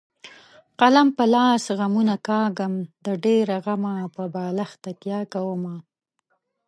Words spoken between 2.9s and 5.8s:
د ډېره غمه په بالښت تکیه کومه.